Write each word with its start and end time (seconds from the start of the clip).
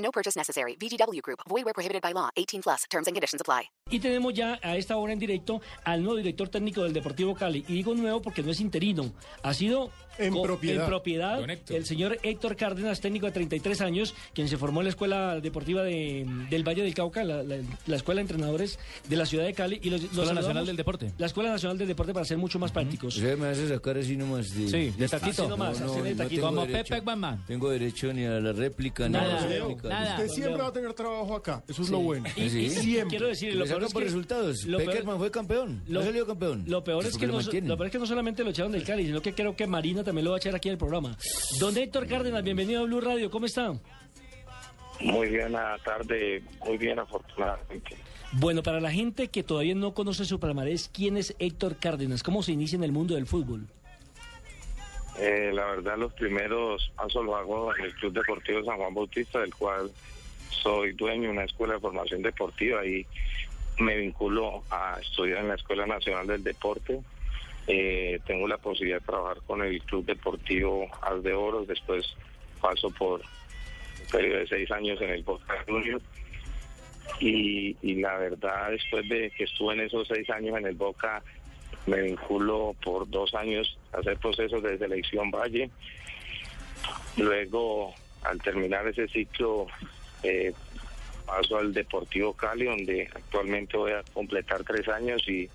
No 0.00 0.10
purchase 0.10 0.38
necessary. 0.38 0.76
VGW 0.80 1.20
Group. 1.22 1.40
Void 1.48 1.64
where 1.64 1.74
prohibited 1.74 2.02
by 2.02 2.12
law. 2.12 2.30
18 2.36 2.62
plus. 2.62 2.86
Terms 2.88 3.06
and 3.06 3.14
conditions 3.14 3.40
apply. 3.40 3.70
Y 3.90 3.98
tenemos 4.00 4.32
ya 4.34 4.58
a 4.62 4.76
esta 4.76 4.96
hora 4.96 5.12
en 5.12 5.18
directo 5.18 5.60
al 5.84 6.02
nuevo 6.02 6.16
director 6.16 6.48
técnico 6.48 6.82
del 6.84 6.92
Deportivo 6.92 7.34
Cali. 7.34 7.64
Y 7.68 7.74
digo 7.74 7.94
nuevo 7.94 8.22
porque 8.22 8.42
no 8.42 8.50
es 8.52 8.60
interino. 8.60 9.12
Ha 9.42 9.52
sido 9.52 9.90
En 10.18 10.32
propiedad. 10.40 10.84
en 10.84 10.88
propiedad 10.88 11.40
el 11.70 11.84
señor 11.86 12.18
Héctor 12.22 12.54
Cárdenas, 12.56 13.00
técnico 13.00 13.26
de 13.26 13.32
33 13.32 13.80
años, 13.80 14.14
quien 14.32 14.48
se 14.48 14.56
formó 14.56 14.80
en 14.80 14.84
la 14.84 14.90
Escuela 14.90 15.40
Deportiva 15.40 15.82
de- 15.82 16.24
del 16.50 16.62
Valle 16.66 16.82
del 16.82 16.94
Cauca, 16.94 17.24
la, 17.24 17.42
la- 17.42 17.56
la 17.86 17.96
Escuela 17.96 18.18
de 18.20 18.22
Entrenadores 18.22 18.78
de 19.08 19.16
la 19.16 19.26
ciudad 19.26 19.44
de 19.44 19.54
Cali. 19.54 19.80
Y 19.82 19.90
los, 19.90 20.00
los 20.02 20.10
Escuela 20.10 20.26
saludamos- 20.26 20.34
Nacional 20.44 20.66
del 20.66 20.76
Deporte. 20.76 21.12
La 21.18 21.26
Escuela 21.26 21.50
Nacional 21.50 21.78
del 21.78 21.88
Deporte 21.88 22.12
para 22.14 22.24
ser 22.24 22.38
mucho 22.38 22.58
más 22.60 22.70
prácticos. 22.70 23.16
Usted 23.16 23.36
me 23.38 23.48
hace 23.48 23.68
sacar 23.68 23.98
así 23.98 24.16
nomás 24.16 24.54
de... 24.54 24.68
Sí, 24.68 24.90
de 24.96 25.08
taquito. 25.08 25.42
Así 25.42 25.48
nomás, 25.50 25.80
así 25.80 26.00
de 26.00 26.14
taquito. 26.14 26.42
tengo 26.42 26.46
Como 26.54 26.66
derecho. 26.66 26.88
Pepe 26.94 27.00
Guamán. 27.00 27.44
Tengo 27.46 27.70
derecho 27.70 28.12
ni 28.12 28.24
a 28.24 28.38
la 28.38 28.52
réplica, 28.52 29.08
ni 29.08 29.16
a 29.16 29.20
Nada, 29.20 29.40
la 29.40 29.46
réplica. 29.48 29.88
Nada. 29.90 30.14
Usted 30.16 30.28
siempre 30.28 30.62
va 30.62 30.68
a 30.68 30.72
tener 30.72 30.92
trabajo 30.94 31.36
acá. 31.36 31.62
Eso 31.68 31.82
es 31.82 31.90
lo 31.90 31.98
bueno. 32.00 32.26
Y, 32.36 32.42
y- 32.42 32.50
¿Sí? 32.50 32.58
y 32.66 32.70
Siempre. 32.70 33.08
quiero 33.10 33.26
decir, 33.28 33.54
lo 33.54 33.64
peor 33.66 33.82
es 33.84 33.92
por 33.92 34.02
que, 34.02 34.06
resultados. 34.06 34.64
lo 34.64 34.78
peor- 34.78 35.18
fue 35.18 35.30
campeón. 35.30 35.82
lo- 35.86 36.00
no 36.00 36.06
salió 36.06 36.26
campeón. 36.26 36.64
Lo 36.66 36.82
peor, 36.82 37.04
es 37.04 37.10
¿Por 37.12 37.20
que 37.20 37.26
qué 37.26 37.26
no, 37.26 37.32
lo 37.38 37.42
mantienen? 37.42 37.68
lo 37.68 37.76
peor 37.76 37.86
es 37.86 37.92
que 37.92 37.98
no 37.98 38.06
solamente 38.06 38.44
lo 38.44 38.50
echaron 38.50 38.72
del 38.72 38.84
Cali, 38.84 39.06
sino 39.06 39.20
que 39.20 39.34
creo 39.34 39.54
que 39.54 39.66
Marina 39.66 40.02
también 40.04 40.24
lo 40.24 40.30
va 40.30 40.36
a 40.36 40.40
echar 40.40 40.54
aquí 40.54 40.68
en 40.68 40.72
el 40.72 40.78
programa. 40.78 41.16
Don 41.58 41.76
Héctor 41.76 42.06
Cárdenas, 42.06 42.42
bienvenido 42.42 42.80
a 42.80 42.84
Blue 42.84 43.00
Radio, 43.00 43.30
¿cómo 43.30 43.46
está? 43.46 43.72
Muy 45.00 45.28
bien, 45.28 45.56
a 45.56 45.78
tarde, 45.84 46.42
muy 46.66 46.76
bien, 46.76 46.98
afortunadamente. 46.98 47.96
Bueno, 48.32 48.62
para 48.62 48.80
la 48.80 48.92
gente 48.92 49.28
que 49.28 49.42
todavía 49.42 49.74
no 49.74 49.92
conoce 49.94 50.24
su 50.24 50.38
palmarés, 50.38 50.88
¿quién 50.92 51.16
es 51.16 51.34
Héctor 51.38 51.76
Cárdenas? 51.78 52.22
¿Cómo 52.22 52.42
se 52.42 52.52
inicia 52.52 52.76
en 52.76 52.84
el 52.84 52.92
mundo 52.92 53.14
del 53.14 53.26
fútbol? 53.26 53.66
Eh, 55.18 55.50
la 55.52 55.66
verdad, 55.66 55.98
los 55.98 56.12
primeros 56.14 56.90
pasos 56.96 57.24
los 57.24 57.34
hago 57.34 57.74
en 57.76 57.84
el 57.84 57.94
Club 57.94 58.12
Deportivo 58.12 58.64
San 58.64 58.76
Juan 58.76 58.94
Bautista, 58.94 59.40
del 59.40 59.54
cual 59.54 59.90
soy 60.50 60.92
dueño 60.92 61.24
de 61.24 61.30
una 61.30 61.44
escuela 61.44 61.74
de 61.74 61.80
formación 61.80 62.22
deportiva 62.22 62.84
y 62.86 63.06
me 63.78 63.96
vinculo 63.96 64.62
a 64.70 64.98
estudiar 65.00 65.38
en 65.38 65.48
la 65.48 65.54
Escuela 65.54 65.86
Nacional 65.86 66.26
del 66.26 66.44
Deporte. 66.44 67.00
Eh, 67.66 68.20
tengo 68.26 68.48
la 68.48 68.58
posibilidad 68.58 69.00
de 69.00 69.06
trabajar 69.06 69.38
con 69.46 69.62
el 69.62 69.80
Club 69.82 70.04
Deportivo 70.04 70.88
As 71.02 71.22
de 71.22 71.32
Oro, 71.32 71.64
después 71.64 72.14
paso 72.60 72.90
por 72.90 73.20
un 73.20 74.06
periodo 74.10 74.38
de 74.38 74.46
seis 74.48 74.70
años 74.70 75.00
en 75.00 75.10
el 75.10 75.22
Boca 75.22 75.64
Juniors. 75.66 76.04
Y, 77.18 77.76
y 77.82 77.96
la 77.96 78.16
verdad, 78.18 78.70
después 78.70 79.08
de 79.08 79.30
que 79.30 79.44
estuve 79.44 79.74
en 79.74 79.80
esos 79.80 80.06
seis 80.08 80.28
años 80.30 80.56
en 80.56 80.66
el 80.66 80.74
Boca, 80.74 81.22
me 81.86 82.02
vinculo 82.02 82.74
por 82.82 83.08
dos 83.08 83.34
años 83.34 83.78
a 83.92 83.98
hacer 83.98 84.16
procesos 84.18 84.62
de 84.62 84.78
selección 84.78 85.30
Valle. 85.30 85.70
Luego, 87.16 87.94
al 88.22 88.40
terminar 88.40 88.86
ese 88.86 89.08
ciclo, 89.08 89.66
eh, 90.22 90.52
paso 91.26 91.58
al 91.58 91.72
Deportivo 91.72 92.32
Cali, 92.34 92.66
donde 92.66 93.08
actualmente 93.14 93.76
voy 93.76 93.92
a 93.92 94.02
completar 94.12 94.64
tres 94.64 94.88
años 94.88 95.22
y, 95.28 95.48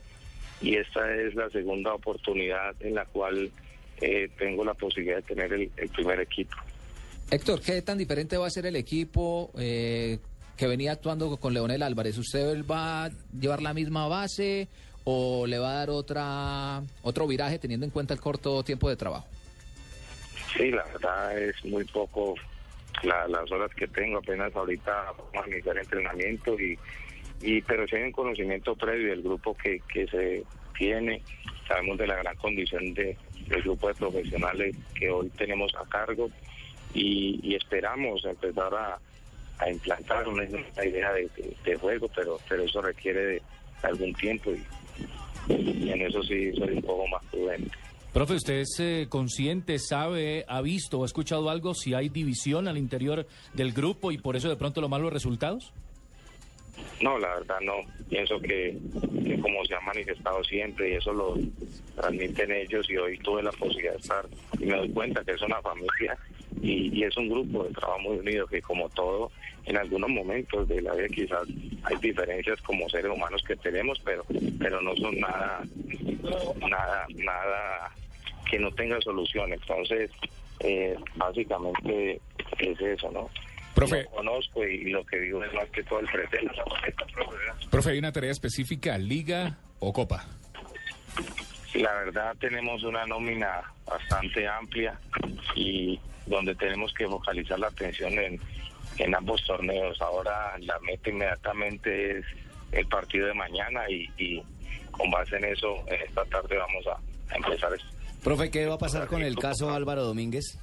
y 0.61 0.75
esta 0.75 1.13
es 1.15 1.35
la 1.35 1.49
segunda 1.49 1.93
oportunidad 1.93 2.75
en 2.79 2.95
la 2.95 3.05
cual 3.05 3.51
eh, 4.01 4.29
tengo 4.37 4.63
la 4.65 4.73
posibilidad 4.73 5.17
de 5.17 5.21
tener 5.21 5.53
el, 5.53 5.89
primer 5.89 6.19
equipo. 6.19 6.55
Héctor, 7.31 7.61
¿qué 7.61 7.81
tan 7.81 7.97
diferente 7.97 8.37
va 8.37 8.47
a 8.47 8.51
ser 8.51 8.65
el 8.65 8.75
equipo 8.75 9.51
eh, 9.57 10.19
que 10.57 10.67
venía 10.67 10.91
actuando 10.91 11.37
con 11.37 11.53
Leonel 11.53 11.81
Álvarez? 11.81 12.17
¿Usted 12.17 12.65
va 12.65 13.05
a 13.05 13.11
llevar 13.39 13.61
la 13.61 13.73
misma 13.73 14.07
base 14.07 14.67
o 15.05 15.45
le 15.47 15.57
va 15.59 15.71
a 15.71 15.75
dar 15.75 15.89
otra 15.91 16.81
otro 17.03 17.27
viraje 17.27 17.57
teniendo 17.59 17.85
en 17.85 17.91
cuenta 17.91 18.13
el 18.13 18.19
corto 18.19 18.63
tiempo 18.63 18.89
de 18.89 18.95
trabajo? 18.95 19.27
Sí, 20.57 20.71
la 20.71 20.83
verdad 20.83 21.37
es 21.37 21.63
muy 21.65 21.83
poco 21.85 22.35
la- 23.03 23.27
las 23.27 23.49
horas 23.51 23.71
que 23.75 23.87
tengo, 23.87 24.17
apenas 24.19 24.55
ahorita 24.55 24.91
vamos 25.33 25.45
a 25.45 25.49
iniciar 25.49 25.77
entrenamiento 25.77 26.59
y, 26.59 26.77
y 27.41 27.61
pero 27.61 27.85
sí 27.87 27.95
hay 27.97 28.03
un 28.03 28.11
conocimiento 28.11 28.75
previo 28.75 29.09
del 29.09 29.21
grupo 29.21 29.55
que, 29.55 29.81
que 29.93 30.07
se 30.07 30.43
tiene, 30.77 31.21
sabemos 31.67 31.97
de 31.97 32.07
la 32.07 32.15
gran 32.15 32.35
condición 32.37 32.93
de, 32.93 33.17
del 33.47 33.61
grupo 33.61 33.87
de 33.89 33.95
profesionales 33.95 34.75
que 34.97 35.09
hoy 35.09 35.29
tenemos 35.37 35.73
a 35.75 35.85
cargo 35.87 36.29
y, 36.93 37.39
y 37.43 37.55
esperamos 37.55 38.23
empezar 38.25 38.73
a, 38.73 38.97
a 39.59 39.69
implantar 39.69 40.27
una, 40.27 40.45
idea 40.45 41.11
de, 41.13 41.29
de- 41.35 41.55
de 41.63 41.75
juego, 41.75 42.09
pero, 42.15 42.39
pero 42.47 42.63
eso 42.63 42.81
requiere 42.81 43.25
de 43.25 43.41
algún 43.83 44.13
tiempo 44.13 44.51
y 44.51 44.63
en 45.49 46.01
eso 46.01 46.23
sí 46.23 46.51
soy 46.53 46.73
un 46.73 46.81
poco 46.81 47.07
más 47.07 47.23
prudente. 47.31 47.71
Profe, 48.13 48.35
¿usted 48.35 48.59
es 48.61 48.79
eh, 48.79 49.07
consciente, 49.09 49.77
sabe, 49.77 50.45
ha 50.47 50.61
visto 50.61 50.99
o 50.99 51.03
ha 51.03 51.05
escuchado 51.05 51.49
algo 51.49 51.73
si 51.73 51.93
hay 51.93 52.07
división 52.07 52.67
al 52.69 52.77
interior 52.77 53.27
del 53.53 53.73
grupo 53.73 54.11
y 54.11 54.17
por 54.17 54.37
eso 54.37 54.47
de 54.47 54.55
pronto 54.55 54.79
los 54.79 54.89
malos 54.89 55.11
resultados? 55.11 55.73
No, 57.01 57.17
la 57.19 57.35
verdad 57.35 57.59
no. 57.61 57.73
Pienso 58.09 58.39
que, 58.39 58.77
como 59.41 59.65
se 59.65 59.75
ha 59.75 59.81
manifestado 59.81 60.43
siempre 60.43 60.91
y 60.91 60.93
eso 60.95 61.13
lo 61.13 61.35
transmiten 61.95 62.51
ellos 62.51 62.89
y 62.89 62.97
hoy 62.97 63.17
tuve 63.19 63.43
la 63.43 63.51
posibilidad 63.51 63.93
de 63.93 63.99
estar 63.99 64.25
y 64.59 64.65
me 64.65 64.77
doy 64.77 64.89
cuenta 64.89 65.23
que 65.23 65.31
es 65.31 65.41
una 65.41 65.61
familia 65.61 66.17
y, 66.61 66.97
y 66.97 67.03
es 67.03 67.15
un 67.17 67.29
grupo 67.29 67.63
de 67.63 67.73
trabajo 67.73 67.99
muy 67.99 68.17
unido 68.17 68.47
que 68.47 68.61
como 68.61 68.89
todo 68.89 69.31
en 69.65 69.77
algunos 69.77 70.09
momentos 70.09 70.67
de 70.67 70.81
la 70.81 70.93
vida 70.93 71.07
quizás 71.07 71.47
hay 71.83 71.95
diferencias 71.97 72.61
como 72.61 72.89
seres 72.89 73.11
humanos 73.11 73.43
que 73.47 73.55
tenemos 73.55 73.99
pero 74.03 74.25
pero 74.59 74.81
no 74.81 74.95
son 74.95 75.19
nada 75.19 75.63
nada 76.67 77.05
nada 77.15 77.91
que 78.49 78.59
no 78.59 78.71
tenga 78.71 78.99
solución 79.01 79.53
entonces 79.53 80.11
eh, 80.59 80.95
básicamente 81.15 82.21
es 82.59 82.81
eso 82.81 83.11
no 83.11 83.29
Profe. 83.75 84.03
Lo 84.03 84.09
conozco 84.11 84.65
y 84.65 84.89
lo 84.89 85.05
que 85.05 85.19
vivo 85.19 85.43
es 85.43 85.53
más 85.53 85.69
que 85.69 85.83
todo 85.83 85.99
el 85.99 86.07
presente 86.07 86.49
Profe, 87.69 87.91
¿hay 87.91 87.99
una 87.99 88.11
tarea 88.11 88.31
específica, 88.31 88.97
liga 88.97 89.57
o 89.79 89.91
copa? 89.91 90.25
La 91.73 91.93
verdad 91.93 92.35
tenemos 92.39 92.83
una 92.83 93.05
nómina 93.05 93.61
bastante 93.85 94.47
amplia 94.47 94.97
y 95.55 95.99
donde 96.25 96.55
tenemos 96.55 96.93
que 96.93 97.05
focalizar 97.05 97.59
la 97.59 97.67
atención 97.67 98.13
en, 98.13 98.39
en 98.97 99.13
ambos 99.13 99.43
torneos. 99.45 100.01
Ahora 100.01 100.57
la 100.59 100.79
meta 100.79 101.09
inmediatamente 101.09 102.19
es 102.19 102.25
el 102.71 102.87
partido 102.87 103.27
de 103.27 103.33
mañana 103.33 103.81
y, 103.89 104.09
y 104.17 104.41
con 104.91 105.11
base 105.11 105.35
en 105.35 105.45
eso, 105.45 105.83
en 105.87 106.01
esta 106.01 106.23
tarde 106.25 106.57
vamos 106.57 106.87
a, 106.87 107.33
a 107.33 107.35
empezar 107.35 107.73
esto. 107.73 107.87
Profe, 108.23 108.49
¿qué 108.49 108.65
va 108.65 108.75
a 108.75 108.79
pasar 108.79 109.07
con 109.07 109.21
el 109.21 109.35
caso 109.35 109.69
Álvaro 109.69 110.03
Domínguez? 110.03 110.57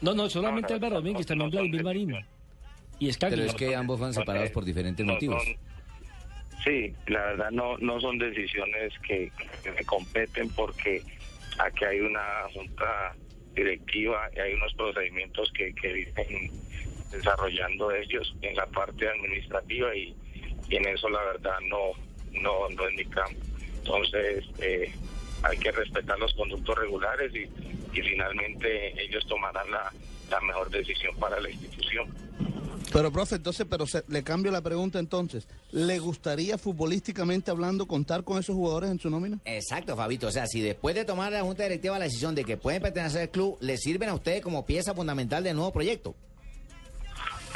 No, 0.00 0.14
no, 0.14 0.28
solamente 0.28 0.72
No, 0.74 0.78
no, 0.80 0.86
Álvaro 0.86 0.96
Domínguez, 1.02 1.26
no, 1.26 1.28
también 1.36 1.50
Vladimir 1.50 1.82
Marín. 1.84 2.06
decisiones. 2.08 2.36
Y 2.98 3.08
Escaglia. 3.08 3.36
Pero 3.38 3.50
es 3.50 3.54
que 3.56 3.74
ambos 3.76 3.98
fueron 3.98 4.14
separados 4.14 4.50
por 4.50 4.64
diferentes 4.64 5.04
No 5.04 5.12
motivos. 5.14 5.42
son- 5.44 5.56
sí, 6.64 6.94
la 7.06 7.20
verdad 7.26 7.50
no, 7.50 7.76
no 7.78 8.00
son 8.00 8.18
decisiones 8.18 8.92
que, 9.06 9.30
que 9.62 9.70
me 9.72 9.84
competen 9.84 10.48
porque 10.50 11.02
aquí 11.58 11.84
hay 11.84 12.00
una 12.00 12.22
junta 12.54 13.14
directiva 13.54 14.28
y 14.36 14.40
hay 14.40 14.54
unos 14.54 14.72
procedimientos 14.74 15.50
que, 15.52 15.72
que 15.74 15.92
vienen 15.92 16.50
desarrollando 17.10 17.90
ellos 17.92 18.34
en 18.42 18.54
la 18.56 18.66
parte 18.66 19.08
administrativa 19.08 19.94
y, 19.94 20.14
y 20.68 20.76
en 20.76 20.86
eso 20.88 21.08
la 21.08 21.22
verdad 21.22 21.54
no, 21.68 21.92
no, 22.42 22.68
no 22.70 22.88
es 22.88 22.94
mi 22.94 23.04
campo. 23.06 23.40
Entonces 23.78 24.44
eh, 24.58 24.90
hay 25.42 25.58
que 25.58 25.70
respetar 25.72 26.18
los 26.18 26.34
conductos 26.34 26.76
regulares 26.78 27.32
y, 27.34 27.48
y 27.96 28.02
finalmente 28.02 28.92
ellos 29.02 29.24
tomarán 29.28 29.70
la, 29.70 29.92
la 30.30 30.40
mejor 30.40 30.70
decisión 30.70 31.14
para 31.16 31.40
la 31.40 31.50
institución. 31.50 32.06
Pero, 32.92 33.10
profe, 33.12 33.34
entonces, 33.36 33.66
pero 33.68 33.86
se- 33.86 34.04
le 34.08 34.22
cambio 34.22 34.50
la 34.52 34.60
pregunta 34.62 34.98
entonces. 34.98 35.48
¿Le 35.72 35.98
gustaría 35.98 36.56
futbolísticamente 36.56 37.50
hablando 37.50 37.86
contar 37.86 38.22
con 38.24 38.38
esos 38.38 38.54
jugadores 38.54 38.90
en 38.90 38.98
su 39.00 39.10
nómina? 39.10 39.38
Exacto, 39.44 39.96
Fabito. 39.96 40.28
O 40.28 40.30
sea, 40.30 40.46
si 40.46 40.60
después 40.60 40.94
de 40.94 41.04
tomar 41.04 41.32
la 41.32 41.42
Junta 41.42 41.64
Directiva 41.64 41.98
la 41.98 42.04
decisión 42.04 42.34
de 42.34 42.44
que 42.44 42.56
pueden 42.56 42.80
pertenecer 42.80 43.22
al 43.22 43.30
club, 43.30 43.58
le 43.60 43.76
sirven 43.76 44.08
a 44.08 44.14
ustedes 44.14 44.40
como 44.40 44.64
pieza 44.64 44.94
fundamental 44.94 45.42
del 45.42 45.56
nuevo 45.56 45.72
proyecto. 45.72 46.14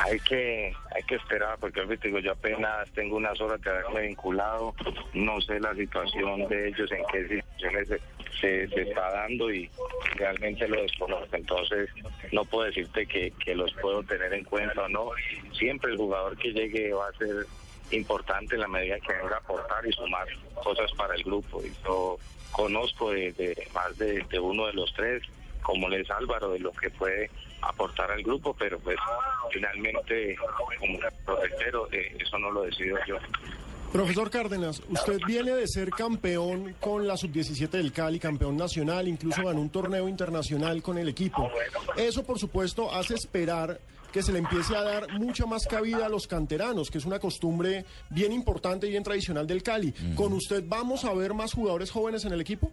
Hay 0.00 0.19
que 0.20 0.73
hay 0.94 1.02
que 1.05 1.17
esperar 1.17 1.58
porque 1.58 1.82
digo 2.02 2.19
yo 2.20 2.32
apenas 2.32 2.91
tengo 2.93 3.17
unas 3.17 3.41
horas 3.41 3.61
de 3.61 3.70
haberme 3.70 4.08
vinculado 4.08 4.75
no 5.14 5.41
sé 5.41 5.61
la 5.61 5.75
situación 5.75 6.49
de 6.49 6.69
ellos 6.69 6.91
en 6.93 7.05
qué 7.12 7.23
situaciones 7.29 8.00
se, 8.41 8.64
está 8.64 9.11
dando 9.11 9.52
y 9.52 9.70
realmente 10.14 10.67
lo 10.67 10.82
desconozco. 10.82 11.37
Entonces 11.37 11.91
no 12.32 12.44
puedo 12.44 12.67
decirte 12.67 13.06
que, 13.06 13.55
los 13.55 13.73
puedo 13.75 14.02
tener 14.02 14.32
en 14.32 14.44
cuenta 14.44 14.82
o 14.82 14.88
no. 14.88 15.11
Siempre 15.52 15.93
el 15.93 15.99
jugador 15.99 16.37
que 16.37 16.52
llegue 16.52 16.93
va 16.93 17.08
a 17.08 17.12
ser 17.12 17.47
importante 17.91 18.55
en 18.55 18.62
la 18.62 18.69
medida 18.69 18.99
que 19.00 19.12
venga 19.12 19.35
a 19.35 19.38
aportar 19.38 19.87
y 19.87 19.93
sumar 19.93 20.26
cosas 20.62 20.91
para 20.93 21.14
el 21.14 21.23
grupo. 21.25 21.62
Y 21.64 21.73
yo 21.85 22.19
conozco 22.52 23.11
de, 23.11 23.56
más 23.75 23.99
de 23.99 24.41
uno 24.41 24.67
de 24.67 24.73
los 24.73 24.93
tres 24.94 25.23
como 25.62 25.89
les 25.89 26.11
Álvaro 26.11 26.51
de 26.53 26.59
lo 26.59 26.73
que 26.73 26.91
puede 26.91 27.31
aportar 27.62 28.11
al 28.11 28.23
grupo, 28.23 28.55
pero 28.59 28.79
pues 28.79 28.97
finalmente 29.53 30.37
como 30.79 30.99
eh, 31.93 32.17
eso 32.19 32.39
no 32.39 32.51
lo 32.51 32.62
decido 32.62 32.97
yo. 33.07 33.17
Profesor 33.93 34.31
Cárdenas, 34.31 34.81
usted 34.89 35.19
viene 35.27 35.51
de 35.51 35.67
ser 35.67 35.91
campeón 35.91 36.77
con 36.79 37.09
la 37.09 37.17
sub-17 37.17 37.71
del 37.71 37.93
Cali, 37.93 38.21
campeón 38.21 38.57
nacional, 38.57 39.09
incluso 39.09 39.45
ganó 39.45 39.61
un 39.61 39.71
torneo 39.71 40.09
internacional 40.09 40.81
con 40.81 40.97
el 40.97 41.09
equipo. 41.09 41.51
Eso, 41.97 42.23
por 42.23 42.39
supuesto, 42.39 42.95
hace 42.95 43.15
esperar 43.15 43.81
que 44.12 44.23
se 44.23 44.33
le 44.33 44.39
empiece 44.39 44.77
a 44.77 44.83
dar 44.83 45.19
mucha 45.19 45.45
más 45.45 45.67
cabida 45.67 46.07
a 46.07 46.09
los 46.09 46.29
canteranos, 46.29 46.89
que 46.89 46.99
es 46.99 47.05
una 47.05 47.19
costumbre 47.19 47.85
bien 48.11 48.33
importante 48.33 48.87
y 48.87 48.91
bien 48.91 49.03
tradicional 49.03 49.47
del 49.47 49.62
Cali. 49.62 49.93
¿Con 50.15 50.33
usted 50.35 50.62
vamos 50.67 51.05
a 51.05 51.12
ver 51.12 51.35
más 51.35 51.53
jugadores 51.53 51.91
jóvenes 51.91 52.25
en 52.25 52.33
el 52.33 52.41
equipo? 52.41 52.71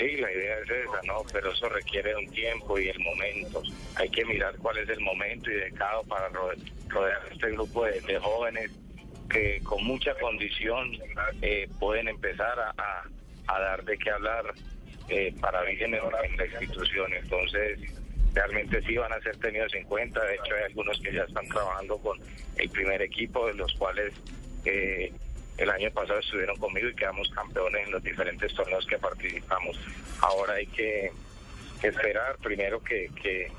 Sí, 0.00 0.16
la 0.16 0.32
idea 0.32 0.58
es 0.60 0.70
esa, 0.70 1.02
¿no? 1.04 1.22
Pero 1.30 1.52
eso 1.52 1.68
requiere 1.68 2.16
un 2.16 2.26
tiempo 2.30 2.78
y 2.78 2.88
el 2.88 2.98
momento. 3.00 3.62
Hay 3.96 4.08
que 4.08 4.24
mirar 4.24 4.56
cuál 4.56 4.78
es 4.78 4.88
el 4.88 5.00
momento 5.00 5.50
y 5.50 5.58
indicado 5.58 6.02
para 6.04 6.26
ro- 6.30 6.52
rodear 6.88 7.20
este 7.30 7.50
grupo 7.50 7.84
de, 7.84 8.00
jóvenes 8.18 8.70
que 9.28 9.60
con 9.62 9.84
mucha 9.84 10.14
condición 10.14 10.96
eh, 11.42 11.68
pueden 11.78 12.08
empezar 12.08 12.58
a 12.58 13.60
dar 13.60 13.84
de 13.84 13.98
qué 13.98 14.10
hablar 14.10 14.54
eh, 15.08 15.34
para 15.38 15.62
bien 15.64 15.94
en, 15.94 16.00
en 16.02 16.36
la 16.38 16.46
institución. 16.46 17.12
Entonces, 17.12 17.78
realmente 18.32 18.80
sí 18.82 18.96
van 18.96 19.12
a 19.12 19.20
ser 19.20 19.36
tenidos 19.36 19.74
en 19.74 19.84
cuenta. 19.84 20.24
De 20.24 20.36
hecho, 20.36 20.54
hay 20.54 20.62
algunos 20.64 20.98
que 21.00 21.12
ya 21.12 21.24
están 21.24 21.46
trabajando 21.48 21.98
con 21.98 22.18
el 22.56 22.70
primer 22.70 23.02
equipo, 23.02 23.48
de 23.48 23.54
los 23.54 23.74
cuales 23.74 24.14
eh, 24.64 25.12
el 25.58 25.70
año 25.70 25.90
pasado 25.90 26.18
estuvieron 26.20 26.56
conmigo 26.56 26.88
y 26.88 26.94
quedamos 26.94 27.28
campeones 27.30 27.86
en 27.86 27.92
los 27.92 28.02
diferentes 28.02 28.54
torneos 28.54 28.86
que 28.86 28.98
participamos. 28.98 29.78
Ahora 30.20 30.54
hay 30.54 30.66
que 30.66 31.10
esperar 31.82 32.36
primero 32.42 32.82
que, 32.82 33.10
que, 33.22 33.50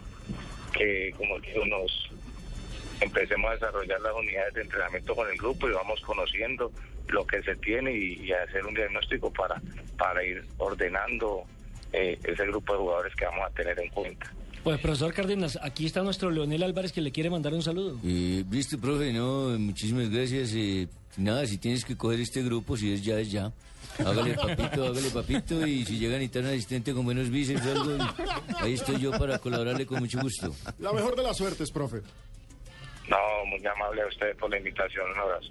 que 0.74 1.14
como 1.18 1.40
digo, 1.40 1.66
nos 1.66 2.12
empecemos 3.00 3.52
a 3.52 3.54
desarrollar 3.56 4.00
las 4.02 4.14
unidades 4.14 4.54
de 4.54 4.62
entrenamiento 4.62 5.16
con 5.16 5.30
el 5.30 5.38
grupo 5.38 5.68
y 5.68 5.74
vamos 5.74 6.02
conociendo 6.02 6.72
lo 7.08 7.26
que 7.26 7.42
se 7.44 7.56
tiene 7.58 7.92
y, 7.92 8.14
y 8.26 8.32
hacer 8.32 8.66
un 8.66 8.74
diagnóstico 8.74 9.32
para, 9.32 9.62
para 9.98 10.24
ir 10.24 10.46
ordenando 10.58 11.46
eh, 11.94 12.18
ese 12.24 12.46
grupo 12.46 12.74
de 12.74 12.80
jugadores 12.80 13.16
que 13.16 13.26
vamos 13.26 13.46
a 13.46 13.54
tener 13.54 13.80
en 13.80 13.90
cuenta. 13.90 14.32
Pues 14.64 14.80
profesor 14.80 15.12
Cárdenas, 15.14 15.58
aquí 15.62 15.88
está 15.88 16.04
nuestro 16.04 16.30
Leonel 16.30 16.62
Álvarez 16.62 16.92
que 16.92 17.02
le 17.02 17.12
quiere 17.12 17.30
mandar 17.32 17.54
un 17.54 17.64
saludo. 17.64 17.98
Eh, 18.06 18.44
Listo, 18.52 18.78
profe, 18.80 19.12
no, 19.12 19.58
muchísimas 19.58 20.10
gracias. 20.10 20.52
eh, 20.56 20.88
nada, 21.18 21.48
si 21.48 21.58
tienes 21.58 21.84
que 21.84 21.98
coger 21.98 22.20
este 22.20 22.44
grupo, 22.44 22.78
si 22.78 22.94
es 22.94 23.04
ya, 23.04 23.20
es 23.20 23.32
ya. 23.32 23.52
Hágale 23.98 24.36
papito, 24.36 24.86
hágale 24.86 25.10
papito, 25.10 25.66
y 25.66 25.84
si 25.84 25.98
llega 25.98 26.16
a 26.16 26.20
necesitar 26.20 26.44
un 26.44 26.50
asistente 26.50 26.94
con 26.94 27.06
buenos 27.06 27.30
bíceps 27.30 27.66
o 27.66 27.72
algo, 27.72 27.98
ahí 28.60 28.74
estoy 28.74 29.00
yo 29.02 29.12
para 29.12 29.40
colaborarle 29.40 29.86
con 29.86 30.00
mucho 30.00 30.20
gusto. 30.22 30.54
La 30.80 30.94
mejor 30.94 31.16
de 31.16 31.24
las 31.24 31.38
suertes, 31.38 31.72
profe. 31.72 31.98
No, 33.10 33.18
muy 33.48 33.66
amable 33.66 34.04
a 34.04 34.08
ustedes 34.08 34.38
por 34.38 34.50
la 34.52 34.58
invitación. 34.60 35.10
Un 35.12 35.18
abrazo. 35.20 35.50